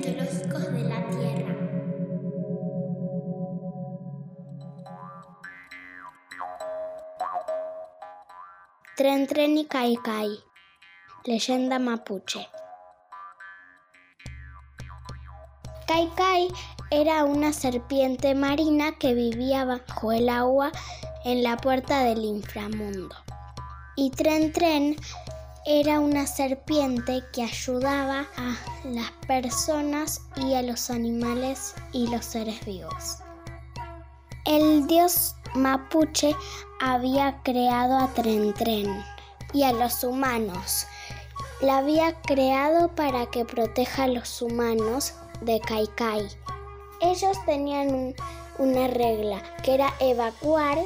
[0.00, 1.54] de la Tierra.
[8.96, 10.30] Tren Tren y Kai Kai.
[11.24, 12.48] Leyenda mapuche.
[15.86, 16.48] Kai Kai
[16.90, 20.72] era una serpiente marina que vivía bajo el agua
[21.24, 23.14] en la puerta del inframundo.
[23.96, 24.96] Y Tren Tren
[25.66, 32.62] era una serpiente que ayudaba a las personas y a los animales y los seres
[32.66, 33.18] vivos.
[34.44, 36.36] El dios mapuche
[36.82, 39.02] había creado a Tren Tren
[39.54, 40.86] y a los humanos.
[41.62, 46.28] La había creado para que proteja a los humanos de Kai Kai.
[47.00, 48.14] Ellos tenían
[48.58, 50.78] una regla que era evacuar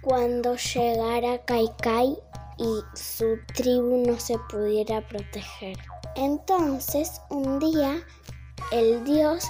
[0.00, 2.18] cuando llegara Kai Kai
[2.58, 5.78] y su tribu no se pudiera proteger.
[6.16, 8.04] Entonces, un día,
[8.72, 9.44] el dios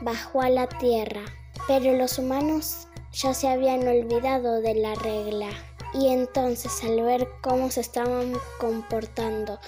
[0.00, 1.22] bajó a la tierra,
[1.68, 5.48] pero los humanos ya se habían olvidado de la regla.
[5.94, 9.58] Y entonces al ver cómo se estaban comportando,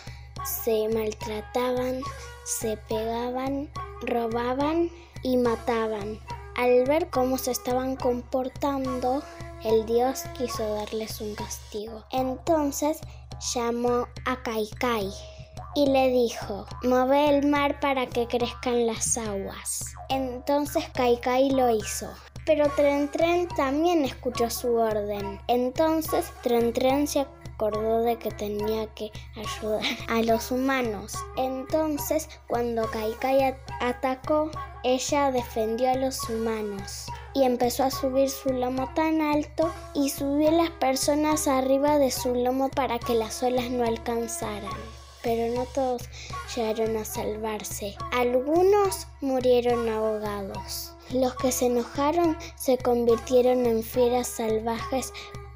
[0.44, 2.00] se maltrataban,
[2.44, 3.70] se pegaban,
[4.02, 4.90] robaban
[5.22, 6.18] y mataban.
[6.56, 9.22] Al ver cómo se estaban comportando,
[9.64, 12.04] el dios quiso darles un castigo.
[12.10, 13.00] Entonces
[13.54, 15.10] llamó a Kaikai
[15.74, 19.84] y le dijo, mueve el mar para que crezcan las aguas.
[20.08, 22.08] Entonces Kaikai lo hizo.
[22.46, 25.40] Pero Tren Tren también escuchó su orden.
[25.48, 27.26] Entonces Tren Tren se
[27.58, 31.14] acordó de que tenía que ayudar a los humanos.
[31.36, 34.50] Entonces, cuando Kaikai atacó,
[34.84, 37.06] ella defendió a los humanos
[37.38, 42.34] y empezó a subir su lomo tan alto y subió las personas arriba de su
[42.34, 44.76] lomo para que las olas no alcanzaran.
[45.22, 46.02] Pero no todos
[46.54, 47.94] llegaron a salvarse.
[48.12, 50.92] Algunos murieron ahogados.
[51.10, 55.12] Los que se enojaron se convirtieron en fieras salvajes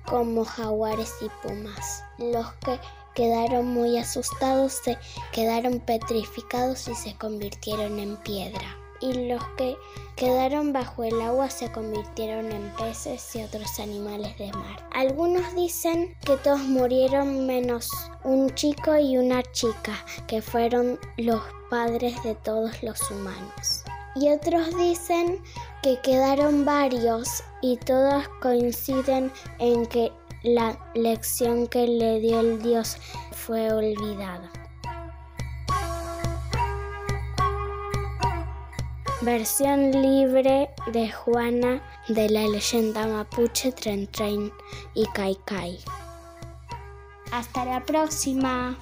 [0.06, 2.04] como jaguares y pumas.
[2.19, 2.78] Los que
[3.15, 4.98] quedaron muy asustados se
[5.32, 8.81] quedaron petrificados y se convirtieron en piedra.
[9.02, 9.76] Y los que
[10.16, 14.88] quedaron bajo el agua se convirtieron en peces y otros animales de mar.
[14.92, 17.91] Algunos dicen que todos murieron menos
[18.22, 23.82] un chico y una chica, que fueron los padres de todos los humanos.
[24.14, 25.42] Y otros dicen
[25.82, 30.12] que quedaron varios y todos coinciden en que
[30.42, 32.96] la lección que le dio el Dios
[33.32, 34.61] fue olvidada.
[39.22, 44.53] Versión libre de Juana de la leyenda mapuche Tren Tren
[44.94, 45.78] y Kai Kai.
[47.31, 48.77] Hasta la próxima.